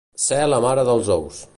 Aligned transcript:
Ser 0.23 0.39
la 0.53 0.61
mare 0.67 0.87
dels 0.89 1.15
ous. 1.21 1.45